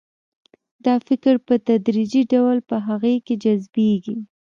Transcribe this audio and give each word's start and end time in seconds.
دا 0.85 0.95
فکر 1.07 1.33
په 1.47 1.53
تدریجي 1.67 2.21
ډول 2.33 2.57
په 2.69 2.75
هغه 2.87 3.11
کې 3.25 3.35
جذبیږي 3.43 4.17